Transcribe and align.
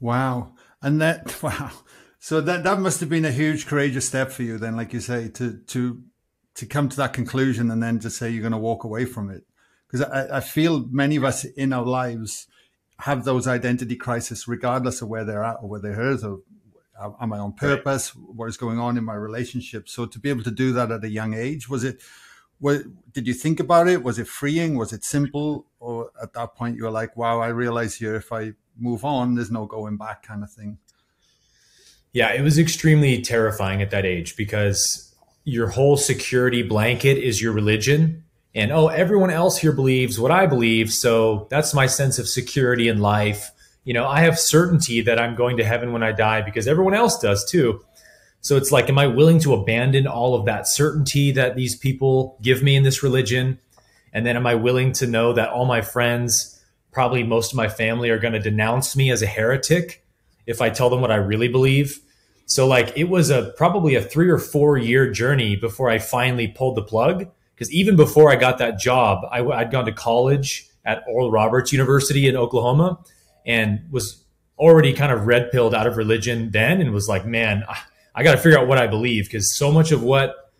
Wow. 0.00 0.54
And 0.82 1.00
that, 1.00 1.42
wow. 1.42 1.70
So 2.18 2.40
that, 2.40 2.64
that 2.64 2.80
must 2.80 3.00
have 3.00 3.08
been 3.08 3.24
a 3.24 3.32
huge 3.32 3.66
courageous 3.66 4.06
step 4.06 4.30
for 4.30 4.42
you 4.42 4.58
then, 4.58 4.76
like 4.76 4.92
you 4.92 5.00
say, 5.00 5.28
to, 5.28 5.58
to, 5.58 6.02
to 6.54 6.66
come 6.66 6.88
to 6.88 6.96
that 6.96 7.12
conclusion 7.12 7.70
and 7.70 7.82
then 7.82 8.00
to 8.00 8.10
say 8.10 8.30
you're 8.30 8.42
going 8.42 8.52
to 8.52 8.58
walk 8.58 8.84
away 8.84 9.04
from 9.04 9.30
it. 9.30 9.44
Because 9.86 10.06
I, 10.06 10.38
I 10.38 10.40
feel 10.40 10.86
many 10.90 11.16
of 11.16 11.24
us 11.24 11.44
in 11.44 11.72
our 11.72 11.84
lives 11.84 12.46
have 13.00 13.24
those 13.24 13.46
identity 13.46 13.96
crises, 13.96 14.48
regardless 14.48 15.00
of 15.00 15.08
where 15.08 15.24
they're 15.24 15.44
at 15.44 15.58
or 15.62 15.68
where 15.68 15.80
they're 15.80 15.94
hurt 15.94 16.24
or 16.24 16.40
uh, 17.00 17.10
am 17.20 17.32
I 17.32 17.38
on 17.38 17.52
purpose? 17.52 18.14
Right. 18.14 18.36
What 18.36 18.48
is 18.48 18.56
going 18.56 18.78
on 18.78 18.98
in 18.98 19.04
my 19.04 19.14
relationship? 19.14 19.88
So 19.88 20.06
to 20.06 20.18
be 20.18 20.30
able 20.30 20.42
to 20.42 20.50
do 20.50 20.72
that 20.72 20.90
at 20.90 21.04
a 21.04 21.08
young 21.08 21.34
age, 21.34 21.68
was 21.68 21.84
it, 21.84 22.02
what, 22.58 22.82
did 23.12 23.28
you 23.28 23.34
think 23.34 23.60
about 23.60 23.86
it? 23.86 24.02
Was 24.02 24.18
it 24.18 24.26
freeing? 24.26 24.76
Was 24.76 24.92
it 24.92 25.04
simple? 25.04 25.66
Or 25.78 26.10
at 26.20 26.32
that 26.32 26.56
point 26.56 26.76
you 26.76 26.84
were 26.84 26.90
like, 26.90 27.16
wow, 27.16 27.40
I 27.40 27.48
realize 27.48 27.94
here 27.94 28.16
if 28.16 28.32
I 28.32 28.54
move 28.78 29.04
on, 29.04 29.34
there's 29.34 29.50
no 29.50 29.66
going 29.66 29.96
back 29.96 30.22
kind 30.22 30.42
of 30.42 30.50
thing. 30.50 30.78
Yeah, 32.12 32.32
it 32.32 32.42
was 32.42 32.58
extremely 32.58 33.20
terrifying 33.20 33.82
at 33.82 33.90
that 33.90 34.06
age 34.06 34.36
because 34.36 35.14
your 35.44 35.68
whole 35.68 35.96
security 35.96 36.62
blanket 36.62 37.18
is 37.18 37.40
your 37.40 37.52
religion. 37.52 38.24
And 38.54 38.72
oh, 38.72 38.88
everyone 38.88 39.30
else 39.30 39.58
here 39.58 39.72
believes 39.72 40.18
what 40.18 40.30
I 40.30 40.46
believe. 40.46 40.92
So 40.92 41.46
that's 41.50 41.74
my 41.74 41.86
sense 41.86 42.18
of 42.18 42.28
security 42.28 42.88
in 42.88 42.98
life. 42.98 43.50
You 43.84 43.94
know, 43.94 44.06
I 44.06 44.20
have 44.20 44.38
certainty 44.38 45.00
that 45.02 45.20
I'm 45.20 45.34
going 45.34 45.58
to 45.58 45.64
heaven 45.64 45.92
when 45.92 46.02
I 46.02 46.12
die 46.12 46.42
because 46.42 46.66
everyone 46.66 46.94
else 46.94 47.18
does 47.18 47.48
too. 47.48 47.82
So 48.40 48.56
it's 48.56 48.72
like, 48.72 48.88
am 48.88 48.98
I 48.98 49.06
willing 49.06 49.40
to 49.40 49.54
abandon 49.54 50.06
all 50.06 50.34
of 50.34 50.46
that 50.46 50.68
certainty 50.68 51.32
that 51.32 51.56
these 51.56 51.76
people 51.76 52.38
give 52.42 52.62
me 52.62 52.76
in 52.76 52.82
this 52.82 53.02
religion? 53.02 53.58
And 54.12 54.24
then 54.24 54.36
am 54.36 54.46
I 54.46 54.54
willing 54.54 54.92
to 54.94 55.06
know 55.06 55.32
that 55.34 55.50
all 55.50 55.66
my 55.66 55.82
friends, 55.82 56.57
probably 56.92 57.22
most 57.22 57.52
of 57.52 57.56
my 57.56 57.68
family 57.68 58.10
are 58.10 58.18
going 58.18 58.32
to 58.32 58.40
denounce 58.40 58.96
me 58.96 59.10
as 59.10 59.22
a 59.22 59.26
heretic 59.26 60.04
if 60.46 60.60
I 60.60 60.70
tell 60.70 60.90
them 60.90 61.00
what 61.00 61.10
I 61.10 61.16
really 61.16 61.48
believe. 61.48 62.00
So 62.46 62.66
like 62.66 62.92
it 62.96 63.04
was 63.04 63.30
a 63.30 63.52
probably 63.56 63.94
a 63.94 64.02
3 64.02 64.30
or 64.30 64.38
4 64.38 64.78
year 64.78 65.10
journey 65.10 65.56
before 65.56 65.90
I 65.90 65.98
finally 65.98 66.48
pulled 66.48 66.76
the 66.76 66.82
plug 66.82 67.26
because 67.54 67.70
even 67.72 67.96
before 67.96 68.30
I 68.30 68.36
got 68.36 68.58
that 68.58 68.78
job, 68.78 69.26
I, 69.30 69.44
I'd 69.44 69.70
gone 69.70 69.84
to 69.84 69.92
college 69.92 70.68
at 70.84 71.04
Oral 71.06 71.30
Roberts 71.30 71.72
University 71.72 72.26
in 72.26 72.36
Oklahoma 72.36 72.98
and 73.44 73.80
was 73.90 74.24
already 74.58 74.92
kind 74.92 75.12
of 75.12 75.26
red 75.26 75.50
pilled 75.50 75.74
out 75.74 75.86
of 75.86 75.96
religion 75.96 76.50
then 76.50 76.80
and 76.80 76.92
was 76.92 77.08
like, 77.08 77.26
man, 77.26 77.64
I 78.14 78.22
got 78.22 78.32
to 78.32 78.38
figure 78.38 78.58
out 78.58 78.66
what 78.66 78.78
I 78.78 78.86
believe 78.86 79.24
because 79.24 79.54
so 79.54 79.70
much 79.70 79.92
of 79.92 80.02
what 80.02 80.50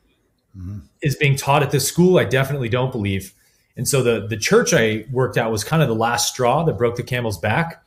mm-hmm. 0.56 0.78
is 1.02 1.16
being 1.16 1.36
taught 1.36 1.62
at 1.62 1.70
this 1.70 1.88
school, 1.88 2.18
I 2.18 2.24
definitely 2.24 2.68
don't 2.68 2.92
believe. 2.92 3.32
And 3.78 3.88
so 3.88 4.02
the 4.02 4.26
the 4.26 4.36
church 4.36 4.74
I 4.74 5.06
worked 5.10 5.38
at 5.38 5.50
was 5.50 5.64
kind 5.64 5.80
of 5.80 5.88
the 5.88 5.94
last 5.94 6.28
straw 6.28 6.64
that 6.64 6.76
broke 6.76 6.96
the 6.96 7.02
camel's 7.04 7.38
back. 7.38 7.82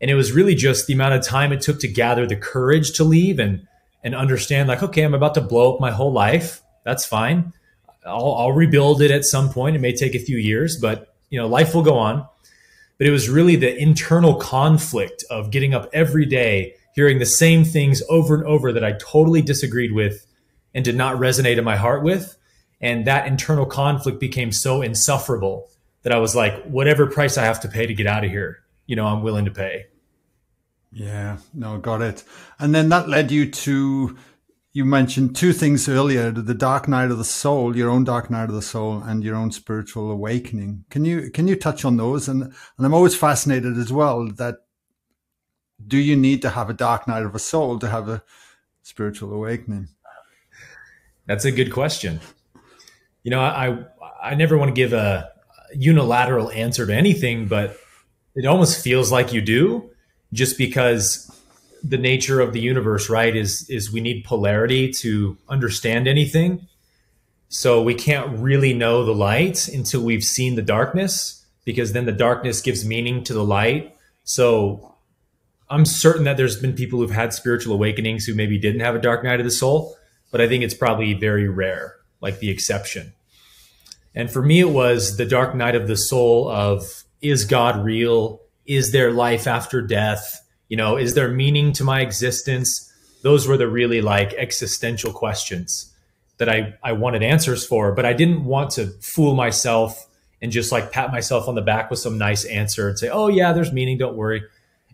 And 0.00 0.10
it 0.10 0.14
was 0.14 0.32
really 0.32 0.54
just 0.54 0.86
the 0.86 0.92
amount 0.92 1.14
of 1.14 1.24
time 1.24 1.50
it 1.50 1.62
took 1.62 1.80
to 1.80 1.88
gather 1.88 2.26
the 2.26 2.36
courage 2.36 2.92
to 2.92 3.04
leave 3.04 3.40
and 3.40 3.66
and 4.04 4.14
understand 4.14 4.68
like, 4.68 4.82
okay, 4.82 5.02
I'm 5.02 5.14
about 5.14 5.34
to 5.34 5.40
blow 5.40 5.74
up 5.74 5.80
my 5.80 5.90
whole 5.90 6.12
life. 6.12 6.62
That's 6.84 7.04
fine. 7.04 7.52
I'll, 8.06 8.34
I'll 8.34 8.52
rebuild 8.52 9.02
it 9.02 9.10
at 9.10 9.24
some 9.24 9.50
point. 9.50 9.76
It 9.76 9.80
may 9.80 9.94
take 9.94 10.14
a 10.14 10.18
few 10.18 10.38
years, 10.38 10.78
but 10.78 11.14
you 11.30 11.38
know, 11.38 11.46
life 11.46 11.74
will 11.74 11.82
go 11.82 11.98
on. 11.98 12.26
But 12.98 13.06
it 13.06 13.10
was 13.10 13.30
really 13.30 13.56
the 13.56 13.74
internal 13.76 14.34
conflict 14.34 15.24
of 15.30 15.50
getting 15.50 15.72
up 15.72 15.88
every 15.92 16.26
day, 16.26 16.74
hearing 16.94 17.18
the 17.18 17.26
same 17.26 17.64
things 17.64 18.02
over 18.10 18.34
and 18.34 18.44
over 18.44 18.72
that 18.72 18.84
I 18.84 18.92
totally 18.92 19.40
disagreed 19.40 19.92
with 19.92 20.26
and 20.74 20.84
did 20.84 20.96
not 20.96 21.16
resonate 21.16 21.56
in 21.56 21.64
my 21.64 21.76
heart 21.76 22.02
with 22.02 22.36
and 22.80 23.06
that 23.06 23.26
internal 23.26 23.66
conflict 23.66 24.20
became 24.20 24.52
so 24.52 24.82
insufferable 24.82 25.68
that 26.02 26.12
I 26.12 26.18
was 26.18 26.34
like, 26.34 26.64
whatever 26.64 27.06
price 27.06 27.36
I 27.36 27.44
have 27.44 27.60
to 27.60 27.68
pay 27.68 27.86
to 27.86 27.94
get 27.94 28.06
out 28.06 28.24
of 28.24 28.30
here, 28.30 28.62
you 28.86 28.96
know, 28.96 29.06
I'm 29.06 29.22
willing 29.22 29.44
to 29.44 29.50
pay. 29.50 29.86
Yeah, 30.92 31.38
no, 31.54 31.78
got 31.78 32.02
it. 32.02 32.24
And 32.58 32.74
then 32.74 32.88
that 32.88 33.08
led 33.08 33.30
you 33.30 33.50
to, 33.50 34.16
you 34.72 34.84
mentioned 34.84 35.36
two 35.36 35.52
things 35.52 35.88
earlier 35.88 36.30
the 36.30 36.54
dark 36.54 36.88
night 36.88 37.10
of 37.10 37.18
the 37.18 37.24
soul, 37.24 37.76
your 37.76 37.90
own 37.90 38.04
dark 38.04 38.30
night 38.30 38.48
of 38.48 38.54
the 38.54 38.62
soul, 38.62 39.02
and 39.02 39.22
your 39.22 39.36
own 39.36 39.52
spiritual 39.52 40.10
awakening. 40.10 40.84
Can 40.90 41.04
you, 41.04 41.30
can 41.30 41.46
you 41.46 41.56
touch 41.56 41.84
on 41.84 41.96
those? 41.96 42.28
And, 42.28 42.42
and 42.42 42.86
I'm 42.86 42.94
always 42.94 43.14
fascinated 43.14 43.76
as 43.76 43.92
well 43.92 44.26
that 44.32 44.56
do 45.86 45.98
you 45.98 46.16
need 46.16 46.42
to 46.42 46.50
have 46.50 46.70
a 46.70 46.74
dark 46.74 47.06
night 47.06 47.24
of 47.24 47.34
a 47.34 47.38
soul 47.38 47.78
to 47.78 47.88
have 47.88 48.08
a 48.08 48.22
spiritual 48.82 49.32
awakening? 49.32 49.88
That's 51.26 51.44
a 51.44 51.52
good 51.52 51.72
question. 51.72 52.20
You 53.22 53.30
know, 53.30 53.40
I 53.40 53.84
I 54.22 54.34
never 54.34 54.56
want 54.56 54.68
to 54.70 54.74
give 54.74 54.92
a 54.92 55.30
unilateral 55.74 56.50
answer 56.50 56.86
to 56.86 56.94
anything, 56.94 57.46
but 57.46 57.76
it 58.34 58.46
almost 58.46 58.82
feels 58.82 59.12
like 59.12 59.32
you 59.32 59.40
do, 59.40 59.90
just 60.32 60.56
because 60.58 61.26
the 61.82 61.98
nature 61.98 62.40
of 62.40 62.52
the 62.52 62.60
universe, 62.60 63.10
right, 63.10 63.34
is 63.34 63.68
is 63.68 63.92
we 63.92 64.00
need 64.00 64.24
polarity 64.24 64.90
to 64.92 65.36
understand 65.48 66.08
anything. 66.08 66.66
So 67.48 67.82
we 67.82 67.94
can't 67.94 68.38
really 68.38 68.72
know 68.72 69.04
the 69.04 69.14
light 69.14 69.68
until 69.68 70.02
we've 70.02 70.24
seen 70.24 70.54
the 70.54 70.62
darkness, 70.62 71.44
because 71.64 71.92
then 71.92 72.06
the 72.06 72.12
darkness 72.12 72.60
gives 72.60 72.84
meaning 72.84 73.24
to 73.24 73.34
the 73.34 73.44
light. 73.44 73.96
So 74.24 74.94
I'm 75.68 75.84
certain 75.84 76.24
that 76.24 76.36
there's 76.36 76.60
been 76.60 76.74
people 76.74 77.00
who've 77.00 77.10
had 77.10 77.34
spiritual 77.34 77.74
awakenings 77.74 78.24
who 78.24 78.34
maybe 78.34 78.58
didn't 78.58 78.80
have 78.80 78.94
a 78.94 79.00
dark 79.00 79.24
night 79.24 79.40
of 79.40 79.44
the 79.44 79.50
soul, 79.50 79.96
but 80.30 80.40
I 80.40 80.48
think 80.48 80.62
it's 80.64 80.74
probably 80.74 81.12
very 81.14 81.48
rare 81.48 81.96
like 82.20 82.38
the 82.38 82.50
exception. 82.50 83.12
And 84.14 84.30
for 84.30 84.42
me, 84.42 84.60
it 84.60 84.70
was 84.70 85.16
the 85.16 85.24
dark 85.24 85.54
night 85.54 85.74
of 85.74 85.86
the 85.86 85.96
soul 85.96 86.48
of 86.48 87.04
is 87.22 87.44
God 87.44 87.84
real? 87.84 88.40
Is 88.66 88.92
there 88.92 89.12
life 89.12 89.46
after 89.46 89.82
death? 89.82 90.46
You 90.68 90.76
know, 90.76 90.96
is 90.96 91.14
there 91.14 91.28
meaning 91.28 91.72
to 91.74 91.84
my 91.84 92.00
existence? 92.00 92.92
Those 93.22 93.46
were 93.46 93.56
the 93.56 93.68
really 93.68 94.00
like 94.00 94.32
existential 94.34 95.12
questions 95.12 95.92
that 96.38 96.48
I, 96.48 96.74
I 96.82 96.92
wanted 96.92 97.22
answers 97.22 97.66
for, 97.66 97.92
but 97.92 98.06
I 98.06 98.14
didn't 98.14 98.44
want 98.44 98.70
to 98.72 98.86
fool 99.00 99.34
myself 99.34 100.06
and 100.40 100.50
just 100.50 100.72
like 100.72 100.90
pat 100.90 101.12
myself 101.12 101.48
on 101.48 101.54
the 101.54 101.60
back 101.62 101.90
with 101.90 101.98
some 101.98 102.16
nice 102.16 102.46
answer 102.46 102.88
and 102.88 102.98
say, 102.98 103.10
oh, 103.10 103.28
yeah, 103.28 103.52
there's 103.52 103.72
meaning. 103.72 103.98
Don't 103.98 104.16
worry. 104.16 104.42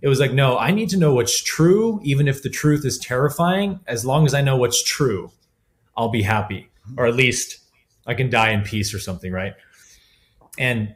It 0.03 0.09
was 0.09 0.19
like, 0.19 0.33
no, 0.33 0.59
I 0.59 0.73
need 0.73 0.91
to 0.91 0.99
know 0.99 1.15
what's 1.15 1.43
true, 1.43 2.01
even 2.03 2.27
if 2.27 2.43
the 2.43 2.51
truth 2.51 2.85
is 2.85 2.99
terrifying. 2.99 3.81
As 3.87 4.05
long 4.05 4.27
as 4.27 4.35
I 4.35 4.43
know 4.43 4.57
what's 4.57 4.83
true, 4.83 5.31
I'll 5.97 6.11
be 6.11 6.23
happy 6.23 6.69
or 6.97 7.07
at 7.07 7.15
least 7.15 7.59
I 8.07 8.15
can 8.15 8.31
die 8.31 8.51
in 8.51 8.63
peace 8.63 8.95
or 8.95 8.99
something, 8.99 9.33
right? 9.33 9.55
And 10.59 10.95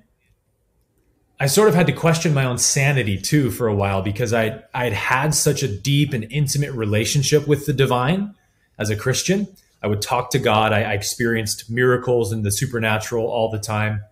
I 1.38 1.46
sort 1.46 1.68
of 1.68 1.74
had 1.74 1.86
to 1.86 1.92
question 1.92 2.34
my 2.34 2.44
own 2.44 2.58
sanity 2.58 3.16
too 3.16 3.50
for 3.50 3.66
a 3.66 3.74
while 3.74 4.02
because 4.02 4.34
I 4.34 4.62
I'd 4.74 4.92
had 4.92 5.34
such 5.34 5.62
a 5.62 5.68
deep 5.68 6.12
and 6.12 6.24
intimate 6.30 6.72
relationship 6.72 7.48
with 7.48 7.64
the 7.64 7.72
divine 7.72 8.34
as 8.78 8.90
a 8.90 8.96
Christian. 8.96 9.48
I 9.82 9.86
would 9.86 10.02
talk 10.02 10.30
to 10.32 10.38
God. 10.38 10.74
I, 10.74 10.82
I 10.82 10.92
experienced 10.92 11.70
miracles 11.70 12.30
and 12.32 12.44
the 12.44 12.50
supernatural 12.50 13.26
all 13.26 13.50
the 13.50 13.58
time. 13.58 14.02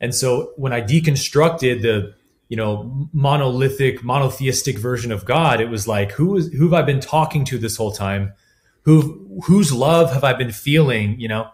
And 0.00 0.14
so 0.14 0.52
when 0.56 0.72
I 0.72 0.80
deconstructed 0.80 1.82
the 1.82 2.14
you 2.48 2.56
know 2.56 3.08
monolithic 3.12 4.04
monotheistic 4.04 4.78
version 4.78 5.10
of 5.10 5.24
God, 5.24 5.60
it 5.60 5.68
was 5.68 5.88
like 5.88 6.12
who 6.12 6.36
is 6.36 6.52
who 6.52 6.64
have 6.64 6.74
I 6.74 6.82
been 6.82 7.00
talking 7.00 7.44
to 7.46 7.58
this 7.58 7.76
whole 7.76 7.92
time? 7.92 8.34
Who 8.82 9.42
whose 9.44 9.72
love 9.72 10.12
have 10.12 10.24
I 10.24 10.32
been 10.32 10.52
feeling? 10.52 11.18
You 11.18 11.28
know, 11.28 11.50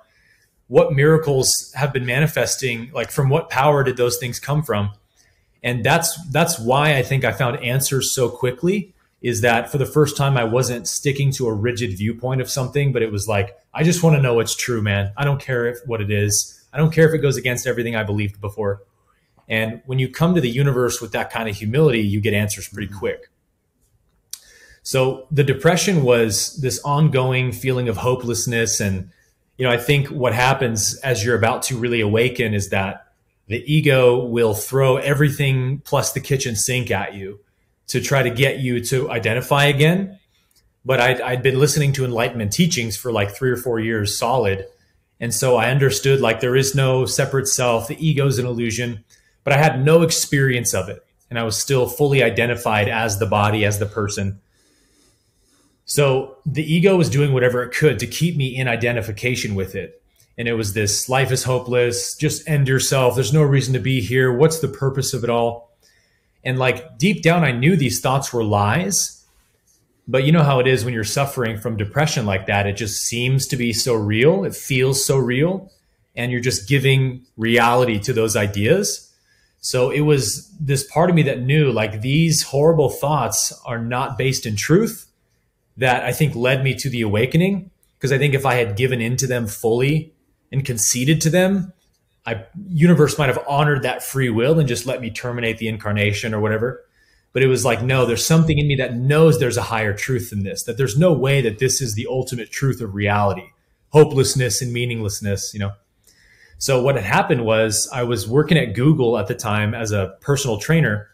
what 0.69 0.93
miracles 0.93 1.73
have 1.75 1.93
been 1.93 2.07
manifesting? 2.07 2.91
Like 2.93 3.11
from 3.11 3.29
what 3.29 3.51
power 3.51 3.83
did 3.85 3.97
those 3.97 4.19
things 4.19 4.39
come 4.39 4.63
from? 4.63 4.91
And 5.63 5.85
that's 5.85 6.19
that's 6.31 6.59
why 6.59 6.97
I 6.97 7.03
think 7.03 7.25
I 7.25 7.33
found 7.33 7.63
answers 7.63 8.15
so 8.15 8.29
quickly. 8.29 8.95
Is 9.21 9.41
that 9.41 9.73
for 9.73 9.79
the 9.79 9.87
first 9.87 10.17
time 10.17 10.37
I 10.37 10.45
wasn't 10.45 10.87
sticking 10.87 11.33
to 11.33 11.49
a 11.49 11.53
rigid 11.53 11.97
viewpoint 11.99 12.41
of 12.41 12.49
something, 12.49 12.93
but 12.93 13.03
it 13.03 13.11
was 13.11 13.27
like 13.27 13.57
I 13.75 13.83
just 13.83 14.03
want 14.03 14.17
to 14.17 14.23
know 14.23 14.35
what's 14.35 14.55
true, 14.55 14.81
man. 14.81 15.13
I 15.17 15.25
don't 15.25 15.41
care 15.41 15.67
if 15.67 15.79
what 15.87 16.01
it 16.01 16.11
is. 16.11 16.55
I 16.73 16.79
don't 16.79 16.93
care 16.93 17.09
if 17.09 17.15
it 17.15 17.19
goes 17.19 17.37
against 17.37 17.67
everything 17.67 17.97
I 17.97 18.05
believed 18.05 18.41
before. 18.41 18.83
And 19.49 19.81
when 19.87 19.99
you 19.99 20.09
come 20.11 20.35
to 20.35 20.41
the 20.41 20.51
universe 20.51 21.01
with 21.01 21.13
that 21.13 21.31
kind 21.31 21.49
of 21.49 21.57
humility, 21.57 22.01
you 22.01 22.21
get 22.21 22.35
answers 22.35 22.69
pretty 22.69 22.93
quick. 22.93 23.31
So 24.89 25.27
the 25.31 25.45
depression 25.45 26.03
was 26.03 26.59
this 26.63 26.81
ongoing 26.83 27.53
feeling 27.53 27.91
of 27.91 27.99
hopelessness. 27.99 28.81
And, 28.81 29.11
you 29.59 29.67
know, 29.67 29.71
I 29.71 29.77
think 29.77 30.07
what 30.07 30.33
happens 30.33 30.95
as 31.01 31.23
you're 31.23 31.37
about 31.37 31.65
to 31.65 31.77
really 31.77 32.01
awaken 32.01 32.55
is 32.55 32.71
that 32.71 33.07
the 33.49 33.63
ego 33.71 34.25
will 34.25 34.55
throw 34.55 34.97
everything 34.97 35.83
plus 35.85 36.13
the 36.13 36.23
kitchen 36.23 36.57
sink 36.57 36.91
at 36.91 37.13
you 37.13 37.41
to 37.89 38.01
try 38.01 38.23
to 38.23 38.31
get 38.31 38.61
you 38.61 38.83
to 38.87 39.11
identify 39.11 39.67
again. 39.67 40.19
But 40.87 41.03
I'd, 41.03 41.21
I'd 41.21 41.43
been 41.43 41.61
listening 41.61 41.93
to 41.93 42.07
enlightenment 42.07 42.55
teachings 42.55 42.97
for 42.97 43.13
like 43.13 43.33
three 43.33 43.51
or 43.51 43.59
four 43.59 43.79
years 43.79 44.17
solid. 44.17 44.65
And 45.21 45.35
so 45.35 45.57
I 45.57 45.71
understood 45.71 46.23
like 46.23 46.41
there 46.41 46.57
is 46.57 46.75
no 46.75 47.05
separate 47.05 47.47
self, 47.47 47.89
the 47.89 48.07
ego 48.07 48.27
is 48.27 48.39
an 48.39 48.47
illusion, 48.47 49.05
but 49.45 49.53
I 49.53 49.59
had 49.59 49.85
no 49.85 50.01
experience 50.01 50.73
of 50.73 50.89
it. 50.89 51.05
And 51.29 51.39
I 51.39 51.43
was 51.43 51.59
still 51.59 51.87
fully 51.87 52.23
identified 52.23 52.89
as 52.89 53.19
the 53.19 53.27
body, 53.27 53.67
as 53.67 53.79
the 53.79 53.85
person. 53.85 54.41
So 55.89 56.37
the 56.45 56.63
ego 56.63 56.97
was 56.97 57.09
doing 57.09 57.33
whatever 57.33 57.63
it 57.63 57.75
could 57.75 57.99
to 57.99 58.07
keep 58.07 58.37
me 58.37 58.55
in 58.55 58.69
identification 58.69 59.55
with 59.55 59.75
it. 59.75 60.03
And 60.37 60.47
it 60.47 60.53
was 60.53 60.75
this 60.75 61.09
life 61.09 61.33
is 61.33 61.45
hopeless, 61.45 62.15
just 62.15 62.47
end 62.47 62.69
yourself. 62.69 63.15
There's 63.15 63.33
no 63.33 63.43
reason 63.43 63.73
to 63.73 63.81
be 63.81 64.03
here. 64.03 64.31
What's 64.31 64.61
the 64.61 64.69
purpose 64.69 65.15
of 65.15 65.25
it 65.25 65.31
all? 65.31 65.73
And 66.45 66.59
like 66.59 66.99
deep 66.99 67.23
down, 67.23 67.43
I 67.43 67.53
knew 67.53 67.75
these 67.75 68.01
thoughts 68.01 68.33
were 68.33 68.45
lies. 68.45 69.25
But 70.07 70.25
you 70.25 70.33
know 70.33 70.43
how 70.43 70.59
it 70.59 70.67
is 70.67 70.85
when 70.85 70.95
you're 70.95 71.05
suffering 71.05 71.59
from 71.59 71.77
depression 71.77 72.27
like 72.27 72.47
that. 72.47 72.67
It 72.67 72.77
just 72.77 73.03
seems 73.03 73.47
to 73.49 73.57
be 73.57 73.73
so 73.73 73.95
real. 73.95 74.45
It 74.45 74.55
feels 74.55 75.05
so 75.05 75.17
real. 75.17 75.73
And 76.15 76.31
you're 76.31 76.41
just 76.41 76.69
giving 76.69 77.25
reality 77.39 77.99
to 78.01 78.13
those 78.13 78.37
ideas. 78.37 79.11
So 79.61 79.91
it 79.91 80.03
was 80.03 80.51
this 80.61 80.85
part 80.85 81.09
of 81.09 81.17
me 81.17 81.23
that 81.23 81.41
knew 81.41 81.73
like 81.73 82.03
these 82.03 82.43
horrible 82.43 82.91
thoughts 82.91 83.59
are 83.65 83.79
not 83.79 84.19
based 84.19 84.45
in 84.45 84.55
truth 84.55 85.08
that 85.79 86.05
I 86.05 86.13
think 86.13 86.35
led 86.35 86.63
me 86.63 86.75
to 86.75 86.91
the 86.91 87.01
awakening. 87.03 87.71
Because 87.97 88.13
I 88.13 88.19
think 88.19 88.35
if 88.35 88.47
I 88.47 88.55
had 88.55 88.77
given 88.77 89.01
in 89.01 89.17
to 89.17 89.27
them 89.27 89.49
fully 89.49 90.13
and 90.53 90.65
conceded 90.65 91.21
to 91.23 91.31
them, 91.31 91.73
I 92.25 92.45
universe 92.69 93.19
might 93.19 93.29
have 93.29 93.43
honored 93.49 93.83
that 93.83 94.05
free 94.05 94.31
will 94.31 94.59
and 94.59 94.69
just 94.69 94.87
let 94.87 95.01
me 95.01 95.11
terminate 95.11 95.59
the 95.59 95.67
incarnation 95.67 96.33
or 96.33 96.41
whatever. 96.41 96.85
But 97.33 97.43
it 97.43 97.49
was 97.49 97.65
like, 97.65 97.83
no, 97.83 98.07
there's 98.07 98.25
something 98.25 98.57
in 98.57 98.69
me 98.69 98.77
that 98.77 98.95
knows 98.95 99.39
there's 99.39 99.57
a 99.57 99.63
higher 99.63 99.93
truth 99.93 100.31
than 100.31 100.45
this, 100.45 100.63
that 100.65 100.77
there's 100.77 100.97
no 100.97 101.13
way 101.13 101.41
that 101.41 101.59
this 101.59 101.81
is 101.81 101.95
the 101.95 102.07
ultimate 102.09 102.51
truth 102.51 102.81
of 102.81 102.95
reality, 102.95 103.47
hopelessness 103.91 104.63
and 104.63 104.73
meaninglessness, 104.73 105.53
you 105.53 105.61
know. 105.61 105.73
So 106.59 106.83
what 106.83 106.97
had 106.97 107.05
happened 107.05 107.45
was 107.45 107.89
I 107.93 108.03
was 108.05 108.29
working 108.29 108.59
at 108.59 108.75
Google 108.75 109.19
at 109.19 109.27
the 109.27 109.35
time 109.35 109.75
as 109.75 109.93
a 109.93 110.17
personal 110.21 110.59
trainer, 110.59 111.09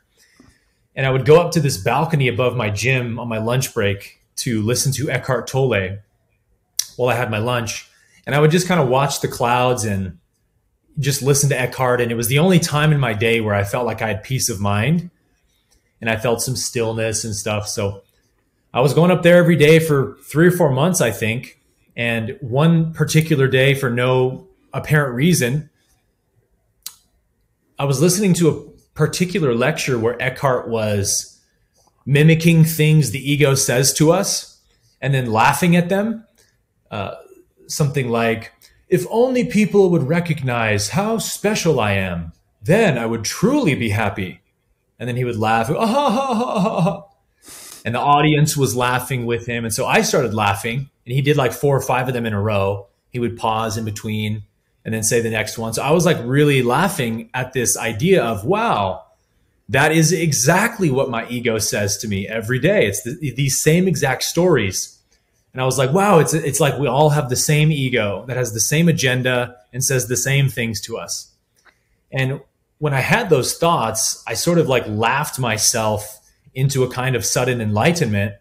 and 0.95 1.07
I 1.07 1.11
would 1.11 1.25
go 1.25 1.41
up 1.41 1.53
to 1.53 1.61
this 1.61 1.77
balcony 1.77 2.29
above 2.29 2.57
my 2.57 2.71
gym 2.71 3.19
on 3.19 3.29
my 3.29 3.39
lunch 3.39 3.75
break 3.75 4.21
to 4.37 4.63
listen 4.63 4.93
to 4.93 5.11
Eckhart 5.11 5.47
Tolle 5.47 5.99
while 6.97 7.09
I 7.09 7.15
had 7.15 7.31
my 7.31 7.39
lunch. 7.39 7.89
And 8.27 8.35
I 8.35 8.41
would 8.41 8.51
just 8.51 8.69
kind 8.69 8.81
of 8.81 8.89
watch 8.89 9.21
the 9.21 9.29
clouds 9.29 9.85
and 9.85 10.19
just 10.99 11.23
listen 11.23 11.49
to 11.51 11.61
Eckhart. 11.61 12.01
And 12.01 12.11
it 12.11 12.15
was 12.15 12.29
the 12.29 12.39
only 12.39 12.59
time 12.59 12.93
in 12.93 13.01
my 13.01 13.13
day 13.13 13.41
where 13.41 13.55
I 13.55 13.65
felt 13.65 13.87
like 13.87 14.03
I 14.03 14.09
had 14.09 14.23
peace 14.23 14.49
of 14.49 14.61
mind 14.61 15.11
and 16.01 16.09
I 16.11 16.17
felt 16.17 16.43
some 16.43 16.57
stillness 16.57 17.25
and 17.25 17.35
stuff. 17.35 17.69
So 17.69 18.03
I 18.73 18.81
was 18.81 18.95
going 18.95 19.11
up 19.11 19.23
there 19.23 19.37
every 19.37 19.57
day 19.57 19.79
for 19.79 20.17
three 20.25 20.47
or 20.47 20.51
four 20.51 20.71
months, 20.71 21.01
I 21.01 21.11
think. 21.11 21.61
And 21.97 22.37
one 22.41 22.93
particular 22.93 23.47
day, 23.47 23.75
for 23.75 23.89
no 23.89 24.49
apparent 24.73 25.15
reason, 25.15 25.71
I 27.79 27.85
was 27.85 28.01
listening 28.01 28.35
to 28.35 28.49
a 28.49 28.61
particular 28.95 29.55
lecture 29.55 29.99
where 29.99 30.21
Eckhart 30.21 30.69
was 30.69 31.34
mimicking 32.07 32.65
things 32.65 33.11
the 33.11 33.31
ego 33.31 33.55
says 33.55 33.93
to 33.95 34.13
us 34.13 34.61
and 35.01 35.15
then 35.15 35.33
laughing 35.33 35.77
at 35.77 35.89
them. 35.89 36.25
Uh, 36.91 37.15
something 37.67 38.09
like, 38.09 38.53
if 38.89 39.07
only 39.11 39.45
people 39.45 39.91
would 39.91 40.03
recognize 40.03 40.91
how 40.91 41.19
special 41.19 41.81
I 41.81 41.93
am, 41.93 42.33
then 42.63 42.99
I 42.99 43.07
would 43.07 43.25
truly 43.25 43.75
be 43.75 43.91
happy. 43.91 44.41
And 44.99 45.09
then 45.09 45.17
he 45.17 45.25
would 45.25 45.39
laugh, 45.39 45.71
ah, 45.71 45.87
ha, 45.87 46.35
ha, 46.35 47.05
and 47.85 47.95
the 47.95 48.01
audience 48.01 48.57
was 48.57 48.75
laughing 48.75 49.27
with 49.27 49.47
him. 49.47 49.65
And 49.65 49.75
so 49.75 49.87
I 49.87 50.03
started 50.03 50.33
laughing, 50.33 50.89
and 51.05 51.15
he 51.15 51.21
did 51.21 51.37
like 51.37 51.53
four 51.53 51.77
or 51.77 51.83
five 51.83 52.09
of 52.09 52.15
them 52.15 52.27
in 52.27 52.33
a 52.33 52.41
row. 52.41 52.87
He 53.11 53.19
would 53.19 53.37
pause 53.37 53.77
in 53.77 53.85
between 53.85 54.45
and 54.85 54.95
then 54.95 55.03
say 55.03 55.21
the 55.21 55.31
next 55.31 55.59
one. 55.59 55.73
So 55.73 55.83
I 55.83 55.91
was 55.91 56.07
like 56.07 56.19
really 56.25 56.63
laughing 56.63 57.31
at 57.35 57.53
this 57.53 57.77
idea 57.77 58.23
of, 58.23 58.45
wow, 58.45 59.04
that 59.69 59.93
is 59.93 60.13
exactly 60.13 60.91
what 60.91 61.11
my 61.11 61.27
ego 61.29 61.59
says 61.59 61.97
to 61.99 62.09
me 62.09 62.29
every 62.29 62.59
day. 62.59 62.87
It's 62.87 63.03
the, 63.03 63.33
these 63.35 63.61
same 63.61 63.89
exact 63.89 64.23
stories 64.23 64.95
and 65.55 65.63
I 65.63 65.67
was 65.67 65.79
like, 65.79 65.93
wow, 65.93 66.19
it's 66.19 66.35
it's 66.35 66.59
like 66.59 66.79
we 66.79 66.89
all 66.89 67.11
have 67.11 67.29
the 67.29 67.37
same 67.37 67.71
ego 67.71 68.25
that 68.27 68.37
has 68.37 68.53
the 68.53 68.61
same 68.61 68.89
agenda 68.89 69.57
and 69.73 69.83
says 69.85 70.09
the 70.09 70.17
same 70.17 70.49
things 70.49 70.81
to 70.83 70.99
us. 70.99 71.33
And 72.13 72.41
when 72.79 72.93
I 72.93 73.01
had 73.01 73.31
those 73.31 73.57
thoughts, 73.57 74.23
I 74.27 74.35
sort 74.35 74.59
of 74.59 74.69
like 74.69 74.85
laughed 74.89 75.39
myself 75.39 76.21
into 76.55 76.83
a 76.83 76.91
kind 76.91 77.15
of 77.15 77.25
sudden 77.25 77.61
enlightenment 77.61 78.35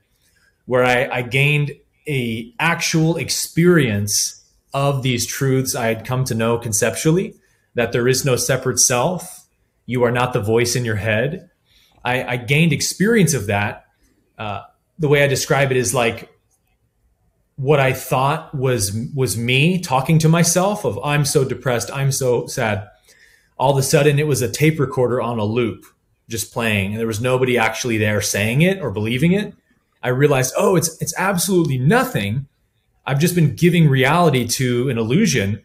where 0.65 0.83
I, 0.83 1.19
I 1.19 1.21
gained 1.21 1.73
a 2.07 2.51
actual 2.59 3.17
experience 3.17 4.43
of 4.73 5.03
these 5.03 5.27
truths 5.27 5.75
I 5.75 5.85
had 5.85 6.05
come 6.05 6.23
to 6.25 6.35
know 6.35 6.57
conceptually 6.57 7.35
that 7.75 7.91
there 7.91 8.07
is 8.07 8.25
no 8.25 8.35
separate 8.35 8.79
self. 8.79 9.42
You 9.85 10.03
are 10.03 10.11
not 10.11 10.33
the 10.33 10.41
voice 10.41 10.75
in 10.75 10.85
your 10.85 10.95
head. 10.95 11.49
I, 12.03 12.23
I 12.23 12.37
gained 12.37 12.73
experience 12.73 13.33
of 13.33 13.47
that. 13.47 13.85
Uh, 14.37 14.61
the 14.99 15.07
way 15.07 15.23
I 15.23 15.27
describe 15.27 15.71
it 15.71 15.77
is 15.77 15.93
like 15.93 16.29
what 17.55 17.79
I 17.79 17.93
thought 17.93 18.53
was 18.55 18.97
was 19.15 19.37
me 19.37 19.79
talking 19.79 20.19
to 20.19 20.29
myself 20.29 20.85
of 20.85 20.99
I'm 21.03 21.25
so 21.25 21.43
depressed, 21.43 21.91
I'm 21.91 22.11
so 22.11 22.47
sad. 22.47 22.87
All 23.57 23.71
of 23.71 23.77
a 23.77 23.83
sudden 23.83 24.19
it 24.19 24.27
was 24.27 24.41
a 24.41 24.51
tape 24.51 24.79
recorder 24.79 25.21
on 25.21 25.39
a 25.39 25.45
loop 25.45 25.85
just 26.29 26.53
playing 26.53 26.91
and 26.91 26.99
there 26.99 27.07
was 27.07 27.21
nobody 27.21 27.57
actually 27.57 27.97
there 27.97 28.21
saying 28.21 28.61
it 28.61 28.81
or 28.81 28.91
believing 28.91 29.33
it. 29.33 29.53
I 30.01 30.09
realized, 30.09 30.53
"Oh, 30.57 30.75
it's 30.75 30.99
it's 31.01 31.13
absolutely 31.17 31.77
nothing. 31.77 32.47
I've 33.05 33.19
just 33.19 33.35
been 33.35 33.55
giving 33.55 33.87
reality 33.87 34.47
to 34.47 34.89
an 34.89 34.97
illusion." 34.97 35.61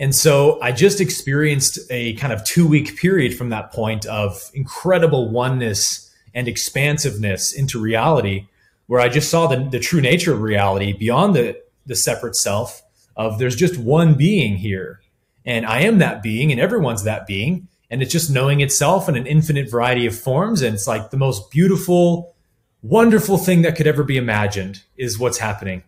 And 0.00 0.14
so 0.14 0.58
I 0.62 0.72
just 0.72 0.98
experienced 0.98 1.78
a 1.90 2.14
kind 2.14 2.32
of 2.32 2.40
2-week 2.40 2.96
period 2.96 3.36
from 3.36 3.50
that 3.50 3.70
point 3.70 4.06
of 4.06 4.50
incredible 4.54 5.28
oneness 5.28 6.10
and 6.34 6.48
expansiveness 6.48 7.52
into 7.52 7.78
reality 7.78 8.46
where 8.86 9.00
I 9.00 9.10
just 9.10 9.30
saw 9.30 9.46
the, 9.46 9.56
the 9.68 9.78
true 9.78 10.00
nature 10.00 10.32
of 10.32 10.40
reality 10.40 10.94
beyond 10.94 11.36
the, 11.36 11.60
the 11.84 11.94
separate 11.94 12.34
self 12.34 12.82
of 13.14 13.38
there's 13.38 13.54
just 13.54 13.76
one 13.76 14.14
being 14.14 14.56
here. 14.56 15.00
And 15.44 15.66
I 15.66 15.80
am 15.80 15.98
that 15.98 16.22
being 16.22 16.50
and 16.50 16.60
everyone's 16.60 17.04
that 17.04 17.26
being. 17.26 17.68
And 17.90 18.02
it's 18.02 18.12
just 18.12 18.30
knowing 18.30 18.60
itself 18.60 19.06
in 19.06 19.16
an 19.16 19.26
infinite 19.26 19.70
variety 19.70 20.06
of 20.06 20.18
forms. 20.18 20.62
And 20.62 20.74
it's 20.74 20.88
like 20.88 21.10
the 21.10 21.18
most 21.18 21.50
beautiful, 21.50 22.34
wonderful 22.82 23.36
thing 23.36 23.62
that 23.62 23.76
could 23.76 23.86
ever 23.86 24.02
be 24.02 24.16
imagined 24.16 24.82
is 24.96 25.18
what's 25.18 25.38
happening. 25.38 25.82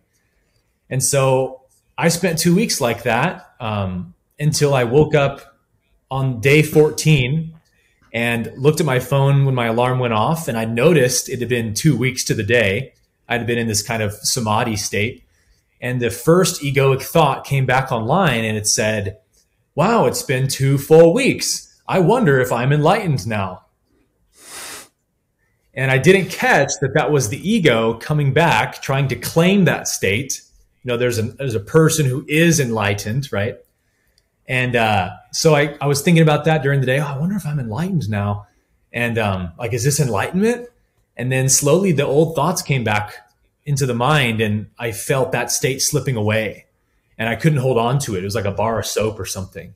And 0.87 1.01
so 1.03 1.62
I 1.97 2.07
spent 2.09 2.39
two 2.39 2.55
weeks 2.55 2.81
like 2.81 3.03
that 3.03 3.53
um, 3.59 4.13
until 4.39 4.73
I 4.73 4.83
woke 4.83 5.13
up 5.13 5.57
on 6.09 6.41
day 6.41 6.63
14 6.63 7.53
and 8.13 8.51
looked 8.55 8.79
at 8.79 8.85
my 8.85 8.99
phone 8.99 9.45
when 9.45 9.55
my 9.55 9.67
alarm 9.67 9.99
went 9.99 10.13
off 10.13 10.47
and 10.47 10.57
I 10.57 10.65
noticed 10.65 11.29
it 11.29 11.39
had 11.39 11.49
been 11.49 11.73
two 11.73 11.97
weeks 11.97 12.23
to 12.25 12.33
the 12.33 12.43
day. 12.43 12.93
I'd 13.27 13.47
been 13.47 13.57
in 13.57 13.67
this 13.67 13.81
kind 13.81 14.03
of 14.03 14.13
samadhi 14.13 14.75
state. 14.75 15.23
And 15.81 16.01
the 16.01 16.09
first 16.09 16.61
egoic 16.61 17.01
thought 17.01 17.45
came 17.45 17.65
back 17.65 17.91
online 17.91 18.45
and 18.45 18.57
it 18.57 18.67
said, 18.67 19.17
Wow, 19.75 20.05
it's 20.05 20.21
been 20.21 20.47
two 20.47 20.77
full 20.77 21.13
weeks. 21.13 21.81
I 21.87 21.99
wonder 21.99 22.39
if 22.39 22.51
I'm 22.51 22.71
enlightened 22.71 23.27
now. 23.27 23.65
And 25.73 25.89
I 25.89 25.97
didn't 25.97 26.29
catch 26.29 26.69
that 26.81 26.93
that 26.93 27.11
was 27.11 27.29
the 27.29 27.49
ego 27.49 27.95
coming 27.95 28.33
back, 28.33 28.81
trying 28.81 29.07
to 29.07 29.15
claim 29.15 29.65
that 29.65 29.87
state. 29.87 30.43
You 30.83 30.89
know, 30.89 30.97
there's 30.97 31.17
a, 31.17 31.23
there's 31.23 31.55
a 31.55 31.59
person 31.59 32.05
who 32.05 32.25
is 32.27 32.59
enlightened, 32.59 33.31
right? 33.31 33.57
And 34.47 34.75
uh, 34.75 35.11
so 35.31 35.55
I, 35.55 35.77
I 35.79 35.87
was 35.87 36.01
thinking 36.01 36.23
about 36.23 36.45
that 36.45 36.63
during 36.63 36.81
the 36.81 36.85
day. 36.85 36.99
Oh, 36.99 37.05
I 37.05 37.17
wonder 37.17 37.35
if 37.35 37.45
I'm 37.45 37.59
enlightened 37.59 38.09
now. 38.09 38.47
And 38.91 39.17
um, 39.17 39.53
like, 39.57 39.73
is 39.73 39.83
this 39.83 39.99
enlightenment? 39.99 40.67
And 41.15 41.31
then 41.31 41.47
slowly 41.49 41.91
the 41.91 42.05
old 42.05 42.35
thoughts 42.35 42.61
came 42.61 42.83
back 42.83 43.15
into 43.65 43.85
the 43.85 43.93
mind 43.93 44.41
and 44.41 44.67
I 44.77 44.91
felt 44.91 45.31
that 45.31 45.51
state 45.51 45.81
slipping 45.81 46.17
away 46.17 46.65
and 47.17 47.29
I 47.29 47.35
couldn't 47.35 47.59
hold 47.59 47.77
on 47.77 47.99
to 47.99 48.15
it. 48.15 48.21
It 48.21 48.25
was 48.25 48.35
like 48.35 48.45
a 48.45 48.51
bar 48.51 48.79
of 48.79 48.85
soap 48.85 49.19
or 49.19 49.25
something. 49.25 49.73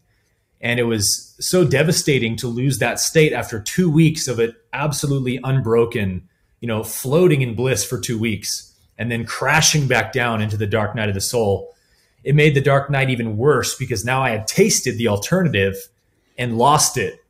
And 0.59 0.79
it 0.79 0.83
was 0.83 1.35
so 1.39 1.65
devastating 1.65 2.35
to 2.37 2.47
lose 2.47 2.79
that 2.79 2.99
state 2.99 3.31
after 3.31 3.61
two 3.61 3.89
weeks 3.89 4.27
of 4.27 4.39
it 4.39 4.55
absolutely 4.73 5.39
unbroken, 5.43 6.27
you 6.59 6.67
know, 6.67 6.83
floating 6.83 7.41
in 7.41 7.55
bliss 7.55 7.85
for 7.85 7.99
two 7.99 8.17
weeks 8.17 8.73
and 8.97 9.11
then 9.11 9.25
crashing 9.25 9.87
back 9.87 10.11
down 10.11 10.41
into 10.41 10.57
the 10.57 10.67
dark 10.67 10.95
night 10.95 11.09
of 11.09 11.15
the 11.15 11.21
soul 11.21 11.73
it 12.27 12.35
made 12.35 12.55
the 12.55 12.61
dark 12.61 12.89
night 12.89 13.09
even 13.09 13.37
worse 13.37 13.75
because 13.75 14.03
now 14.03 14.21
I 14.21 14.31
had 14.31 14.47
tasted 14.47 14.97
the 14.97 15.07
alternative 15.07 15.87
and 16.37 16.57
lost 16.57 16.97
it, 16.97 17.23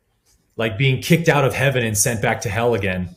like 0.56 0.76
being 0.76 1.00
kicked 1.00 1.28
out 1.28 1.44
of 1.44 1.54
heaven 1.54 1.84
and 1.84 1.96
sent 1.96 2.20
back 2.20 2.40
to 2.40 2.48
hell 2.48 2.74
again. 2.74 3.14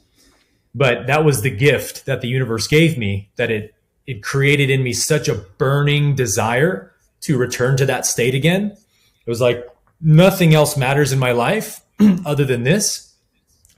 But 0.75 1.07
that 1.07 1.25
was 1.25 1.41
the 1.41 1.49
gift 1.49 2.05
that 2.05 2.21
the 2.21 2.27
universe 2.27 2.67
gave 2.67 2.99
me 2.99 3.29
that 3.35 3.49
it 3.49 3.73
it 4.05 4.21
created 4.21 4.69
in 4.69 4.83
me 4.83 4.93
such 4.93 5.27
a 5.27 5.33
burning 5.33 6.13
desire 6.13 6.91
to 7.21 7.37
return 7.37 7.77
to 7.77 7.85
that 7.87 8.05
state 8.05 8.35
again. 8.35 8.77
It 9.25 9.29
was 9.29 9.41
like 9.41 9.67
nothing 9.99 10.53
else 10.53 10.77
matters 10.77 11.11
in 11.11 11.17
my 11.17 11.31
life 11.31 11.81
other 12.27 12.45
than 12.45 12.61
this 12.61 13.13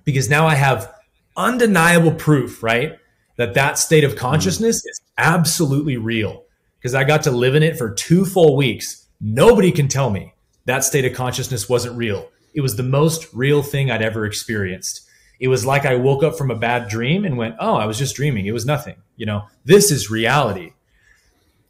because 0.03 0.29
now 0.29 0.45
I 0.45 0.55
have 0.55 0.93
undeniable 1.37 2.13
proof, 2.13 2.61
right? 2.61 2.99
That 3.43 3.55
that 3.55 3.77
state 3.77 4.05
of 4.05 4.15
consciousness 4.15 4.77
is 4.85 5.01
absolutely 5.17 5.97
real 5.97 6.45
because 6.79 6.95
I 6.95 7.03
got 7.03 7.23
to 7.23 7.31
live 7.31 7.55
in 7.55 7.63
it 7.63 7.77
for 7.77 7.93
two 7.93 8.23
full 8.23 8.55
weeks. 8.55 9.05
Nobody 9.19 9.69
can 9.69 9.89
tell 9.89 10.09
me 10.09 10.33
that 10.63 10.85
state 10.85 11.03
of 11.03 11.11
consciousness 11.11 11.67
wasn't 11.67 11.97
real. 11.97 12.29
It 12.53 12.61
was 12.61 12.77
the 12.77 12.83
most 12.83 13.27
real 13.33 13.61
thing 13.61 13.91
I'd 13.91 14.01
ever 14.01 14.25
experienced. 14.25 15.01
It 15.41 15.49
was 15.49 15.65
like 15.65 15.85
I 15.85 15.95
woke 15.95 16.23
up 16.23 16.37
from 16.37 16.51
a 16.51 16.55
bad 16.55 16.87
dream 16.87 17.25
and 17.25 17.37
went, 17.37 17.55
Oh, 17.59 17.75
I 17.75 17.85
was 17.85 17.97
just 17.97 18.15
dreaming. 18.15 18.45
It 18.45 18.53
was 18.53 18.65
nothing. 18.65 18.95
You 19.17 19.25
know, 19.25 19.43
this 19.65 19.91
is 19.91 20.09
reality. 20.09 20.71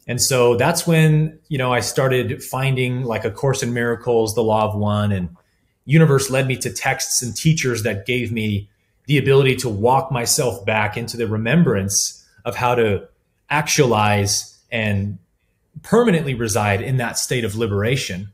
And 0.06 0.22
so 0.22 0.54
that's 0.54 0.86
when, 0.86 1.40
you 1.48 1.58
know, 1.58 1.72
I 1.72 1.80
started 1.80 2.40
finding 2.40 3.02
like 3.02 3.24
A 3.24 3.32
Course 3.32 3.64
in 3.64 3.74
Miracles, 3.74 4.36
The 4.36 4.44
Law 4.44 4.68
of 4.68 4.78
One, 4.78 5.10
and 5.10 5.30
universe 5.86 6.30
led 6.30 6.46
me 6.46 6.56
to 6.58 6.72
texts 6.72 7.20
and 7.20 7.34
teachers 7.34 7.82
that 7.82 8.06
gave 8.06 8.30
me 8.30 8.70
the 9.06 9.18
ability 9.18 9.56
to 9.56 9.68
walk 9.68 10.10
myself 10.10 10.64
back 10.64 10.96
into 10.96 11.16
the 11.16 11.26
remembrance 11.26 12.24
of 12.44 12.56
how 12.56 12.74
to 12.74 13.06
actualize 13.50 14.58
and 14.70 15.18
permanently 15.82 16.34
reside 16.34 16.80
in 16.80 16.96
that 16.96 17.18
state 17.18 17.44
of 17.44 17.54
liberation. 17.54 18.28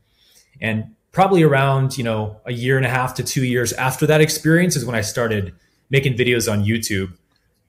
And 0.59 0.95
probably 1.11 1.43
around, 1.43 1.97
you 1.97 2.03
know, 2.03 2.39
a 2.45 2.53
year 2.53 2.77
and 2.77 2.85
a 2.85 2.89
half 2.89 3.15
to 3.15 3.23
two 3.23 3.43
years 3.43 3.73
after 3.73 4.05
that 4.07 4.21
experience 4.21 4.75
is 4.75 4.85
when 4.85 4.95
I 4.95 5.01
started 5.01 5.53
making 5.89 6.15
videos 6.15 6.51
on 6.51 6.63
YouTube. 6.63 7.13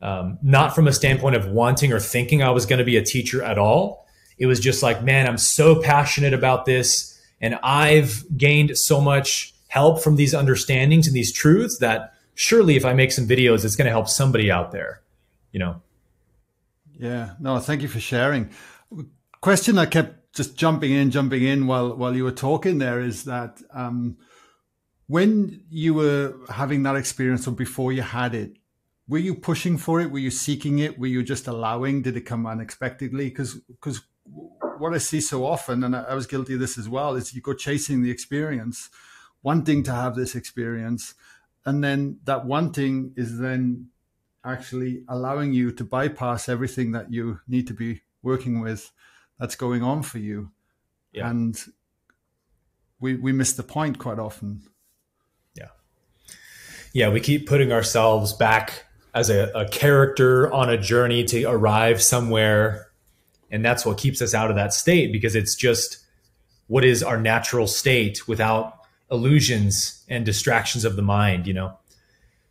Um, 0.01 0.39
not 0.43 0.75
from 0.75 0.89
a 0.89 0.93
standpoint 0.93 1.37
of 1.37 1.47
wanting 1.47 1.93
or 1.93 2.01
thinking 2.01 2.43
I 2.43 2.51
was 2.51 2.67
going 2.67 2.81
to 2.81 2.85
be 2.85 2.97
a 2.97 3.05
teacher 3.05 3.43
at 3.43 3.57
all. 3.57 4.05
It 4.37 4.47
was 4.47 4.59
just 4.59 4.83
like, 4.83 5.03
man, 5.05 5.29
I'm 5.29 5.39
so 5.39 5.81
passionate 5.81 6.35
about 6.35 6.65
this. 6.65 7.21
And 7.41 7.57
I've 7.63 8.25
gained 8.37 8.77
so 8.77 9.01
much 9.01 9.55
help 9.69 10.03
from 10.03 10.17
these 10.17 10.35
understandings 10.35 11.07
and 11.07 11.15
these 11.15 11.33
truths 11.33 11.79
that 11.79 12.15
surely 12.43 12.77
if 12.77 12.85
I 12.85 12.93
make 12.93 13.13
some 13.13 13.27
videos, 13.27 13.65
it's 13.65 13.77
going 13.77 13.87
to 13.87 13.93
help 13.93 14.09
somebody 14.09 14.51
out 14.51 14.73
there, 14.73 15.03
you 15.53 15.61
know? 15.61 15.81
Yeah, 16.93 17.35
no, 17.39 17.59
thank 17.61 17.83
you 17.83 17.89
for 17.89 18.01
sharing. 18.01 18.51
Question 19.41 19.79
I 19.79 19.87
kept 19.87 20.35
just 20.35 20.57
jumping 20.57 20.93
in, 20.93 21.11
jumping 21.11 21.45
in 21.45 21.67
while 21.67 21.97
while 21.97 22.15
you 22.17 22.25
were 22.25 22.39
talking 22.49 22.79
there 22.79 23.01
is 23.01 23.25
that 23.25 23.61
um, 23.73 24.17
when 25.07 25.63
you 25.69 25.95
were 25.95 26.35
having 26.49 26.83
that 26.85 26.97
experience 26.97 27.47
or 27.47 27.53
before 27.53 27.93
you 27.93 28.03
had 28.03 28.35
it, 28.35 28.57
were 29.09 29.19
you 29.19 29.35
pushing 29.35 29.79
for 29.79 30.01
it? 30.01 30.11
Were 30.11 30.19
you 30.19 30.31
seeking 30.31 30.79
it? 30.79 30.99
Were 30.99 31.09
you 31.09 31.23
just 31.23 31.49
allowing? 31.49 32.03
Did 32.03 32.17
it 32.17 32.23
come 32.23 32.47
unexpectedly? 32.47 33.29
Because 33.29 33.55
because 33.55 34.01
what 34.79 34.95
I 34.95 34.99
see 34.99 35.21
so 35.21 35.45
often, 35.45 35.85
and 35.85 35.95
I 35.95 36.15
was 36.15 36.27
guilty 36.27 36.55
of 36.55 36.61
this 36.61 36.79
as 36.79 36.89
well, 36.89 37.15
is 37.15 37.35
you 37.35 37.43
go 37.43 37.55
chasing 37.55 38.03
the 38.03 38.11
experience, 38.11 38.91
wanting 39.43 39.83
to 39.85 39.93
have 39.93 40.15
this 40.15 40.35
experience, 40.35 41.15
and 41.64 41.83
then 41.83 42.19
that 42.25 42.45
one 42.45 42.73
thing 42.73 43.12
is 43.16 43.38
then 43.38 43.88
actually 44.45 45.04
allowing 45.09 45.52
you 45.52 45.71
to 45.73 45.85
bypass 45.85 46.49
everything 46.49 46.92
that 46.92 47.12
you 47.12 47.40
need 47.47 47.66
to 47.69 47.75
be 47.75 48.02
working 48.23 48.61
with 48.61 48.90
that's 49.38 49.54
going 49.54 49.83
on 49.83 50.02
for 50.02 50.19
you. 50.19 50.50
Yeah. 51.12 51.31
And 51.31 51.59
we 53.00 53.16
we 53.16 53.33
miss 53.33 53.52
the 53.52 53.62
point 53.62 53.99
quite 53.99 54.19
often. 54.19 54.62
Yeah. 55.54 55.69
Yeah, 56.92 57.09
we 57.11 57.21
keep 57.21 57.47
putting 57.47 57.73
ourselves 57.73 58.33
back 58.33 58.87
as 59.14 59.31
a, 59.31 59.50
a 59.54 59.69
character 59.69 60.52
on 60.52 60.71
a 60.71 60.78
journey 60.78 61.25
to 61.25 61.45
arrive 61.45 62.02
somewhere. 62.02 62.88
And 63.50 63.64
that's 63.64 63.85
what 63.85 63.99
keeps 63.99 64.23
us 64.23 64.33
out 64.33 64.50
of 64.50 64.57
that 64.57 64.73
state 64.73 65.12
because 65.12 65.35
it's 65.35 65.54
just 65.54 65.99
what 66.69 66.85
is 66.85 67.02
our 67.02 67.21
natural 67.21 67.66
state 67.66 68.26
without 68.26 68.82
illusions 69.12 70.04
and 70.09 70.25
distractions 70.25 70.85
of 70.85 70.97
the 70.97 71.02
mind, 71.02 71.47
you 71.47 71.54
know? 71.54 71.78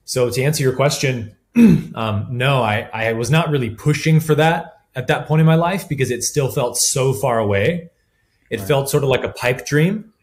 So 0.05 0.29
to 0.29 0.43
answer 0.43 0.63
your 0.63 0.75
question, 0.75 1.35
um, 1.95 2.27
no, 2.29 2.61
I, 2.61 2.89
I 2.93 3.13
was 3.13 3.29
not 3.29 3.49
really 3.49 3.69
pushing 3.69 4.19
for 4.19 4.35
that 4.35 4.81
at 4.95 5.07
that 5.07 5.27
point 5.27 5.39
in 5.39 5.45
my 5.45 5.55
life 5.55 5.87
because 5.89 6.11
it 6.11 6.23
still 6.23 6.49
felt 6.49 6.77
so 6.77 7.13
far 7.13 7.39
away. 7.39 7.89
It 8.49 8.59
right. 8.59 8.67
felt 8.67 8.89
sort 8.89 9.03
of 9.03 9.09
like 9.09 9.23
a 9.23 9.29
pipe 9.29 9.65
dream, 9.65 10.13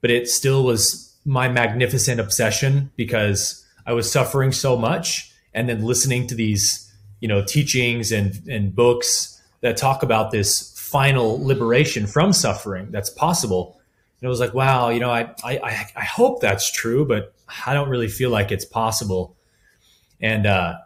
but 0.00 0.10
it 0.10 0.28
still 0.28 0.64
was 0.64 1.16
my 1.24 1.48
magnificent 1.48 2.20
obsession 2.20 2.90
because 2.96 3.64
I 3.86 3.92
was 3.92 4.10
suffering 4.10 4.52
so 4.52 4.76
much 4.76 5.32
and 5.54 5.68
then 5.68 5.84
listening 5.84 6.26
to 6.28 6.34
these, 6.34 6.92
you 7.20 7.28
know, 7.28 7.42
teachings 7.44 8.12
and, 8.12 8.40
and 8.48 8.74
books 8.74 9.40
that 9.60 9.76
talk 9.76 10.02
about 10.02 10.30
this 10.30 10.72
final 10.78 11.44
liberation 11.44 12.06
from 12.06 12.32
suffering 12.32 12.90
that's 12.90 13.10
possible. 13.10 13.80
And 14.20 14.26
it 14.26 14.28
was 14.28 14.40
like, 14.40 14.54
wow, 14.54 14.88
you 14.88 15.00
know, 15.00 15.10
I, 15.10 15.34
I, 15.44 15.86
I 15.94 16.04
hope 16.04 16.40
that's 16.40 16.70
true, 16.70 17.04
but 17.04 17.34
I 17.66 17.74
don't 17.74 17.88
really 17.88 18.08
feel 18.08 18.30
like 18.30 18.50
it's 18.50 18.64
possible. 18.64 19.36
And, 20.20 20.46
uh, 20.46 20.78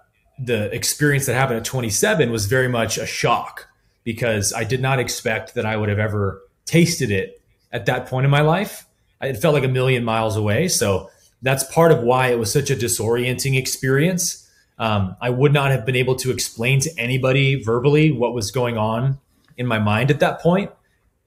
the 0.43 0.75
experience 0.75 1.27
that 1.27 1.35
happened 1.35 1.59
at 1.59 1.65
27 1.65 2.31
was 2.31 2.47
very 2.47 2.69
much 2.69 2.97
a 2.97 3.07
shock 3.07 3.69
because 4.05 4.53
I 4.53 4.65
did 4.65 4.81
not 4.81 4.99
expect 4.99 5.55
that 5.55 5.67
I 5.67 5.77
would 5.77 5.89
have 5.89 5.99
ever 5.99 6.43
tasted 6.65 7.11
it 7.11 7.43
at 7.73 7.87
that 7.87 8.07
point 8.07 8.25
in 8.25 8.31
my 8.31 8.41
life. 8.41 8.87
It 9.21 9.37
felt 9.37 9.55
like 9.55 9.65
a 9.65 9.69
million 9.69 10.03
miles 10.03 10.37
away. 10.37 10.69
So 10.69 11.11
that's 11.43 11.65
part 11.65 11.93
of 11.93 12.03
why 12.03 12.29
it 12.29 12.39
was 12.39 12.51
such 12.51 12.71
a 12.71 12.75
disorienting 12.75 13.57
experience. 13.57 14.49
Um, 14.79 15.15
I 15.21 15.29
would 15.29 15.53
not 15.53 15.71
have 15.71 15.85
been 15.85 15.97
able 15.97 16.15
to 16.17 16.31
explain 16.31 16.81
to 16.81 16.91
anybody 16.97 17.63
verbally 17.63 18.11
what 18.11 18.33
was 18.33 18.51
going 18.51 18.79
on 18.79 19.19
in 19.59 19.67
my 19.67 19.79
mind 19.79 20.11
at 20.11 20.21
that 20.21 20.41
point 20.41 20.71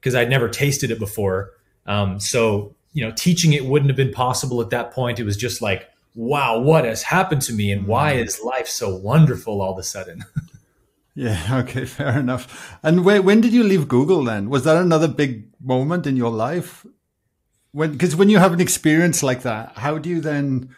because 0.00 0.16
I'd 0.16 0.28
never 0.28 0.48
tasted 0.48 0.90
it 0.90 0.98
before. 0.98 1.52
Um, 1.86 2.20
so, 2.20 2.74
you 2.92 3.04
know, 3.04 3.12
teaching 3.12 3.52
it 3.52 3.64
wouldn't 3.64 3.90
have 3.90 3.96
been 3.96 4.12
possible 4.12 4.60
at 4.60 4.70
that 4.70 4.92
point. 4.92 5.18
It 5.18 5.24
was 5.24 5.36
just 5.36 5.60
like 5.60 5.90
wow, 6.14 6.58
what 6.58 6.84
has 6.84 7.02
happened 7.02 7.42
to 7.42 7.52
me 7.52 7.72
and 7.72 7.86
why 7.86 8.14
mm. 8.14 8.24
is 8.24 8.40
life 8.40 8.68
so 8.68 8.94
wonderful 8.94 9.60
all 9.60 9.72
of 9.72 9.78
a 9.78 9.82
sudden? 9.82 10.24
yeah, 11.14 11.42
okay, 11.64 11.84
fair 11.84 12.18
enough. 12.18 12.78
And 12.82 13.04
when, 13.04 13.24
when 13.24 13.40
did 13.40 13.52
you 13.52 13.64
leave 13.64 13.88
Google 13.88 14.24
then? 14.24 14.48
Was 14.48 14.64
that 14.64 14.76
another 14.76 15.08
big 15.08 15.48
moment 15.60 16.06
in 16.06 16.16
your 16.16 16.30
life? 16.30 16.86
When 17.72 17.92
because 17.92 18.14
when 18.14 18.30
you 18.30 18.38
have 18.38 18.52
an 18.52 18.60
experience 18.60 19.22
like 19.22 19.42
that, 19.42 19.72
how 19.76 19.98
do 19.98 20.08
you 20.08 20.20
then 20.20 20.74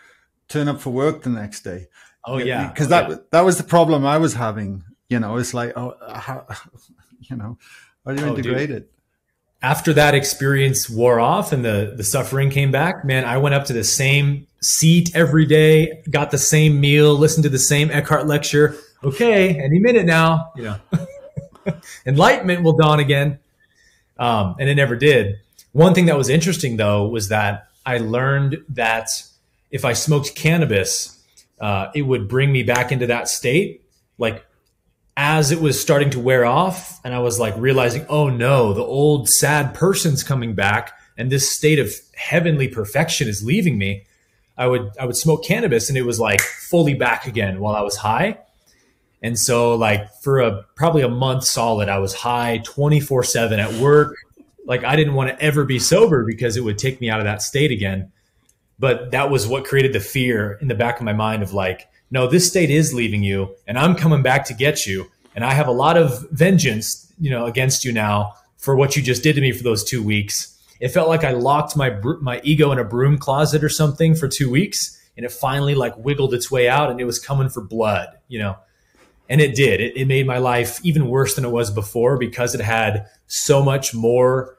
turn 0.48 0.66
up 0.66 0.80
for 0.80 0.90
work 0.90 1.22
the 1.22 1.30
next 1.30 1.60
day? 1.60 1.88
Oh 2.24 2.38
yeah, 2.38 2.68
because 2.68 2.86
oh, 2.86 2.90
that 2.90 3.10
yeah. 3.10 3.16
that 3.32 3.40
was 3.42 3.58
the 3.58 3.64
problem 3.64 4.06
I 4.06 4.16
was 4.16 4.32
having. 4.32 4.82
You 5.10 5.20
know, 5.20 5.36
it's 5.36 5.52
like 5.52 5.76
oh, 5.76 5.94
how, 6.10 6.46
you 7.20 7.36
know, 7.36 7.58
are 8.06 8.14
do 8.14 8.22
you 8.22 8.28
oh, 8.28 8.30
integrate 8.30 8.68
dude. 8.70 8.88
After 9.66 9.92
that 9.92 10.14
experience 10.14 10.88
wore 10.88 11.18
off 11.18 11.52
and 11.52 11.64
the 11.64 11.92
the 11.96 12.04
suffering 12.04 12.50
came 12.50 12.70
back, 12.70 13.04
man, 13.04 13.24
I 13.24 13.38
went 13.38 13.56
up 13.56 13.64
to 13.64 13.72
the 13.72 13.82
same 13.82 14.46
seat 14.60 15.10
every 15.12 15.44
day, 15.44 16.04
got 16.08 16.30
the 16.30 16.38
same 16.38 16.80
meal, 16.80 17.16
listened 17.16 17.42
to 17.42 17.50
the 17.50 17.58
same 17.58 17.90
Eckhart 17.90 18.28
lecture. 18.28 18.76
Okay, 19.02 19.58
any 19.60 19.80
minute 19.80 20.06
now, 20.06 20.52
you 20.54 20.62
know, 20.68 20.78
enlightenment 22.06 22.62
will 22.62 22.76
dawn 22.76 23.00
again. 23.00 23.40
Um, 24.18 24.54
and 24.60 24.68
it 24.68 24.76
never 24.76 24.94
did. 24.94 25.40
One 25.72 25.94
thing 25.94 26.06
that 26.06 26.16
was 26.16 26.28
interesting 26.28 26.76
though 26.76 27.08
was 27.08 27.28
that 27.30 27.66
I 27.84 27.98
learned 27.98 28.58
that 28.68 29.10
if 29.72 29.84
I 29.84 29.94
smoked 29.94 30.36
cannabis, 30.36 31.20
uh, 31.60 31.90
it 31.92 32.02
would 32.02 32.28
bring 32.28 32.52
me 32.52 32.62
back 32.62 32.92
into 32.92 33.08
that 33.08 33.28
state. 33.28 33.82
Like 34.16 34.45
as 35.16 35.50
it 35.50 35.60
was 35.60 35.80
starting 35.80 36.10
to 36.10 36.20
wear 36.20 36.44
off 36.44 37.00
and 37.02 37.14
I 37.14 37.20
was 37.20 37.40
like 37.40 37.54
realizing, 37.56 38.04
oh 38.08 38.28
no, 38.28 38.72
the 38.74 38.82
old 38.82 39.28
sad 39.28 39.74
person's 39.74 40.22
coming 40.22 40.54
back 40.54 40.92
and 41.16 41.32
this 41.32 41.54
state 41.54 41.78
of 41.78 41.92
heavenly 42.14 42.68
perfection 42.68 43.26
is 43.26 43.42
leaving 43.42 43.78
me. 43.78 44.04
I 44.58 44.66
would 44.66 44.90
I 44.98 45.06
would 45.06 45.16
smoke 45.16 45.44
cannabis 45.44 45.88
and 45.88 45.96
it 45.96 46.02
was 46.02 46.20
like 46.20 46.40
fully 46.40 46.94
back 46.94 47.26
again 47.26 47.60
while 47.60 47.74
I 47.74 47.80
was 47.80 47.96
high. 47.96 48.38
And 49.22 49.38
so 49.38 49.74
like 49.74 50.12
for 50.22 50.40
a 50.40 50.64
probably 50.74 51.02
a 51.02 51.08
month 51.08 51.44
solid, 51.44 51.88
I 51.88 51.98
was 51.98 52.14
high 52.14 52.62
24/7 52.66 53.58
at 53.58 53.72
work. 53.80 54.16
Like 54.66 54.84
I 54.84 54.96
didn't 54.96 55.14
want 55.14 55.30
to 55.30 55.42
ever 55.42 55.64
be 55.64 55.78
sober 55.78 56.24
because 56.24 56.56
it 56.56 56.64
would 56.64 56.78
take 56.78 57.00
me 57.00 57.08
out 57.08 57.20
of 57.20 57.24
that 57.24 57.40
state 57.40 57.70
again. 57.70 58.12
But 58.78 59.12
that 59.12 59.30
was 59.30 59.46
what 59.46 59.64
created 59.64 59.94
the 59.94 60.00
fear 60.00 60.58
in 60.60 60.68
the 60.68 60.74
back 60.74 60.98
of 60.98 61.04
my 61.04 61.14
mind 61.14 61.42
of 61.42 61.54
like 61.54 61.88
no, 62.10 62.26
this 62.26 62.46
state 62.46 62.70
is 62.70 62.94
leaving 62.94 63.22
you 63.22 63.54
and 63.66 63.78
I'm 63.78 63.94
coming 63.94 64.22
back 64.22 64.44
to 64.46 64.54
get 64.54 64.86
you. 64.86 65.10
And 65.34 65.44
I 65.44 65.52
have 65.52 65.68
a 65.68 65.72
lot 65.72 65.96
of 65.96 66.28
vengeance, 66.30 67.12
you 67.20 67.30
know, 67.30 67.46
against 67.46 67.84
you 67.84 67.92
now 67.92 68.34
for 68.56 68.74
what 68.74 68.96
you 68.96 69.02
just 69.02 69.22
did 69.22 69.34
to 69.34 69.40
me 69.40 69.52
for 69.52 69.62
those 69.62 69.84
two 69.84 70.02
weeks. 70.02 70.56
It 70.80 70.88
felt 70.88 71.08
like 71.08 71.24
I 71.24 71.32
locked 71.32 71.76
my, 71.76 71.90
my 72.20 72.40
ego 72.42 72.72
in 72.72 72.78
a 72.78 72.84
broom 72.84 73.18
closet 73.18 73.62
or 73.62 73.68
something 73.68 74.14
for 74.14 74.28
two 74.28 74.50
weeks 74.50 74.96
and 75.16 75.24
it 75.24 75.32
finally 75.32 75.74
like 75.74 75.96
wiggled 75.96 76.34
its 76.34 76.50
way 76.50 76.68
out 76.68 76.90
and 76.90 77.00
it 77.00 77.04
was 77.04 77.18
coming 77.18 77.48
for 77.48 77.62
blood, 77.62 78.08
you 78.28 78.38
know? 78.38 78.56
And 79.28 79.40
it 79.40 79.54
did. 79.56 79.80
It, 79.80 79.96
it 79.96 80.04
made 80.06 80.26
my 80.26 80.38
life 80.38 80.78
even 80.84 81.08
worse 81.08 81.34
than 81.34 81.44
it 81.44 81.50
was 81.50 81.70
before 81.70 82.16
because 82.16 82.54
it 82.54 82.60
had 82.60 83.06
so 83.26 83.62
much 83.62 83.92
more 83.92 84.58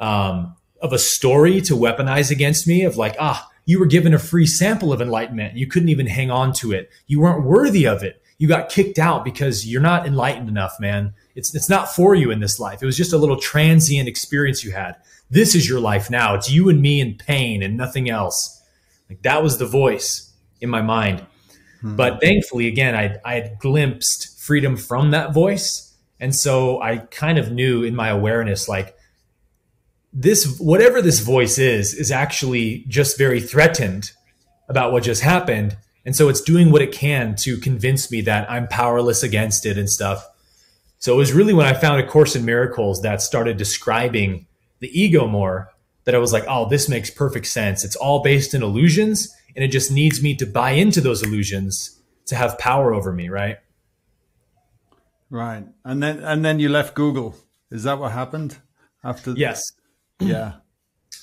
um, 0.00 0.56
of 0.80 0.92
a 0.92 0.98
story 0.98 1.60
to 1.62 1.74
weaponize 1.74 2.30
against 2.30 2.66
me 2.66 2.84
of 2.84 2.96
like, 2.96 3.16
ah, 3.18 3.50
you 3.66 3.78
were 3.78 3.86
given 3.86 4.14
a 4.14 4.18
free 4.18 4.46
sample 4.46 4.92
of 4.92 5.02
enlightenment. 5.02 5.56
You 5.56 5.66
couldn't 5.66 5.90
even 5.90 6.06
hang 6.06 6.30
on 6.30 6.52
to 6.54 6.72
it. 6.72 6.88
You 7.06 7.20
weren't 7.20 7.44
worthy 7.44 7.86
of 7.86 8.02
it. 8.02 8.22
You 8.38 8.48
got 8.48 8.68
kicked 8.68 8.98
out 8.98 9.24
because 9.24 9.66
you're 9.66 9.82
not 9.82 10.06
enlightened 10.06 10.48
enough, 10.48 10.74
man. 10.78 11.14
It's, 11.34 11.54
it's 11.54 11.68
not 11.68 11.92
for 11.92 12.14
you 12.14 12.30
in 12.30 12.40
this 12.40 12.60
life. 12.60 12.82
It 12.82 12.86
was 12.86 12.96
just 12.96 13.12
a 13.12 13.18
little 13.18 13.38
transient 13.38 14.08
experience 14.08 14.64
you 14.64 14.72
had. 14.72 14.96
This 15.30 15.54
is 15.54 15.68
your 15.68 15.80
life 15.80 16.10
now. 16.10 16.34
It's 16.34 16.50
you 16.50 16.68
and 16.68 16.80
me 16.80 17.00
in 17.00 17.16
pain 17.16 17.62
and 17.62 17.76
nothing 17.76 18.08
else. 18.08 18.62
Like 19.10 19.22
that 19.22 19.42
was 19.42 19.58
the 19.58 19.66
voice 19.66 20.32
in 20.60 20.70
my 20.70 20.82
mind. 20.82 21.26
Hmm. 21.80 21.96
But 21.96 22.20
thankfully, 22.20 22.68
again, 22.68 22.94
I, 22.94 23.16
I 23.24 23.34
had 23.34 23.58
glimpsed 23.58 24.38
freedom 24.38 24.76
from 24.76 25.10
that 25.10 25.34
voice. 25.34 25.94
And 26.20 26.34
so 26.34 26.80
I 26.80 26.98
kind 26.98 27.38
of 27.38 27.50
knew 27.50 27.82
in 27.82 27.96
my 27.96 28.08
awareness, 28.08 28.68
like, 28.68 28.95
this 30.18 30.58
whatever 30.58 31.02
this 31.02 31.20
voice 31.20 31.58
is 31.58 31.94
is 31.94 32.10
actually 32.10 32.84
just 32.88 33.18
very 33.18 33.40
threatened 33.40 34.12
about 34.68 34.90
what 34.92 35.02
just 35.02 35.22
happened 35.22 35.76
and 36.04 36.16
so 36.16 36.28
it's 36.28 36.40
doing 36.40 36.70
what 36.70 36.82
it 36.82 36.92
can 36.92 37.36
to 37.36 37.58
convince 37.58 38.10
me 38.10 38.20
that 38.22 38.50
i'm 38.50 38.66
powerless 38.66 39.22
against 39.22 39.66
it 39.66 39.76
and 39.76 39.90
stuff 39.90 40.26
so 40.98 41.12
it 41.12 41.16
was 41.16 41.32
really 41.32 41.52
when 41.52 41.66
i 41.66 41.74
found 41.74 42.00
a 42.00 42.06
course 42.06 42.34
in 42.34 42.44
miracles 42.44 43.02
that 43.02 43.20
started 43.20 43.58
describing 43.58 44.46
the 44.80 44.88
ego 44.98 45.26
more 45.26 45.70
that 46.06 46.14
I 46.14 46.18
was 46.18 46.32
like, 46.32 46.44
oh, 46.48 46.68
this 46.68 46.88
makes 46.88 47.10
perfect 47.10 47.46
sense. 47.46 47.84
It's 47.84 47.96
all 47.96 48.22
based 48.22 48.54
in 48.54 48.62
illusions, 48.62 49.34
and 49.54 49.64
it 49.64 49.68
just 49.68 49.90
needs 49.90 50.22
me 50.22 50.34
to 50.36 50.46
buy 50.46 50.70
into 50.70 51.00
those 51.00 51.22
illusions 51.22 52.00
to 52.26 52.36
have 52.36 52.58
power 52.58 52.94
over 52.94 53.12
me, 53.12 53.28
right? 53.28 53.58
Right. 55.28 55.64
And 55.84 56.02
then 56.02 56.20
and 56.20 56.44
then 56.44 56.60
you 56.60 56.68
left 56.68 56.94
Google. 56.94 57.34
Is 57.70 57.82
that 57.82 57.98
what 57.98 58.12
happened 58.12 58.56
after? 59.02 59.32
Yes. 59.32 59.60
Yeah. 60.20 60.54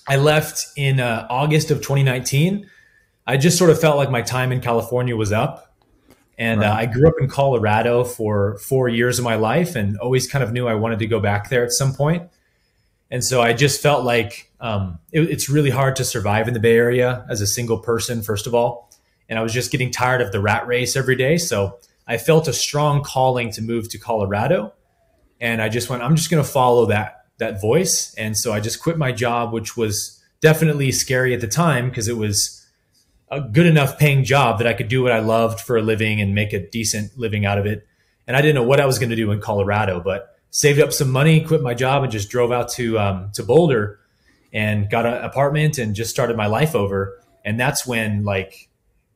I 0.07 0.17
left 0.17 0.65
in 0.75 0.99
uh, 0.99 1.27
August 1.29 1.71
of 1.71 1.77
2019. 1.77 2.69
I 3.25 3.37
just 3.37 3.57
sort 3.57 3.69
of 3.69 3.79
felt 3.79 3.97
like 3.97 4.11
my 4.11 4.21
time 4.21 4.51
in 4.51 4.59
California 4.59 5.15
was 5.15 5.31
up. 5.31 5.73
And 6.37 6.61
uh, 6.61 6.65
right. 6.65 6.71
uh, 6.71 6.75
I 6.75 6.85
grew 6.87 7.07
up 7.07 7.15
in 7.19 7.27
Colorado 7.27 8.03
for 8.03 8.57
four 8.57 8.89
years 8.89 9.19
of 9.19 9.25
my 9.25 9.35
life 9.35 9.75
and 9.75 9.97
always 9.97 10.27
kind 10.27 10.43
of 10.43 10.51
knew 10.51 10.67
I 10.67 10.73
wanted 10.73 10.99
to 10.99 11.07
go 11.07 11.19
back 11.19 11.49
there 11.49 11.63
at 11.63 11.71
some 11.71 11.93
point. 11.93 12.29
And 13.11 13.23
so 13.23 13.41
I 13.41 13.53
just 13.53 13.81
felt 13.81 14.03
like 14.03 14.51
um, 14.59 14.97
it, 15.11 15.21
it's 15.21 15.47
really 15.47 15.69
hard 15.69 15.95
to 15.97 16.03
survive 16.03 16.47
in 16.47 16.55
the 16.55 16.59
Bay 16.59 16.75
Area 16.75 17.25
as 17.29 17.41
a 17.41 17.47
single 17.47 17.77
person, 17.77 18.23
first 18.23 18.47
of 18.47 18.55
all. 18.55 18.91
And 19.29 19.37
I 19.37 19.43
was 19.43 19.53
just 19.53 19.71
getting 19.71 19.91
tired 19.91 20.21
of 20.21 20.31
the 20.31 20.41
rat 20.41 20.65
race 20.65 20.95
every 20.95 21.15
day. 21.15 21.37
So 21.37 21.77
I 22.07 22.17
felt 22.17 22.47
a 22.47 22.53
strong 22.53 23.03
calling 23.03 23.51
to 23.51 23.61
move 23.61 23.89
to 23.89 23.97
Colorado. 23.97 24.73
And 25.39 25.61
I 25.61 25.69
just 25.69 25.89
went, 25.89 26.01
I'm 26.01 26.15
just 26.15 26.31
going 26.31 26.43
to 26.43 26.49
follow 26.49 26.87
that, 26.87 27.22
that 27.37 27.61
voice. 27.61 28.13
And 28.15 28.37
so 28.37 28.53
I 28.53 28.59
just 28.59 28.81
quit 28.81 28.97
my 28.97 29.11
job, 29.11 29.53
which 29.53 29.75
was 29.75 30.21
definitely 30.41 30.91
scary 30.91 31.33
at 31.33 31.41
the 31.41 31.47
time 31.47 31.89
because 31.89 32.07
it 32.07 32.17
was 32.17 32.65
a 33.31 33.41
good 33.41 33.65
enough 33.65 33.97
paying 33.97 34.23
job 34.23 34.59
that 34.59 34.67
I 34.67 34.73
could 34.73 34.87
do 34.87 35.01
what 35.01 35.11
I 35.11 35.19
loved 35.19 35.59
for 35.59 35.77
a 35.77 35.81
living 35.81 36.21
and 36.21 36.35
make 36.35 36.53
a 36.53 36.69
decent 36.69 37.17
living 37.17 37.45
out 37.45 37.57
of 37.57 37.65
it. 37.65 37.87
And 38.27 38.37
I 38.37 38.41
didn't 38.41 38.55
know 38.55 38.63
what 38.63 38.79
I 38.79 38.85
was 38.85 38.99
going 38.99 39.09
to 39.09 39.15
do 39.15 39.31
in 39.31 39.41
Colorado, 39.41 39.99
but 39.99 40.37
saved 40.51 40.79
up 40.79 40.93
some 40.93 41.09
money, 41.09 41.41
quit 41.41 41.61
my 41.61 41.73
job, 41.73 42.03
and 42.03 42.11
just 42.11 42.29
drove 42.29 42.51
out 42.51 42.69
to 42.69 42.97
um, 42.99 43.31
to 43.33 43.43
Boulder 43.43 43.99
and 44.53 44.89
got 44.89 45.05
an 45.05 45.15
apartment 45.15 45.79
and 45.79 45.95
just 45.95 46.11
started 46.11 46.37
my 46.37 46.45
life 46.45 46.75
over. 46.75 47.19
And 47.43 47.59
that's 47.59 47.85
when 47.85 48.23
like 48.23 48.69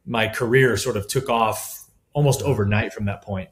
my 0.05 0.27
career 0.27 0.75
sort 0.77 0.97
of 0.97 1.07
took 1.07 1.29
off 1.29 1.85
almost 2.13 2.41
overnight 2.41 2.91
from 2.91 3.05
that 3.05 3.21
point. 3.21 3.49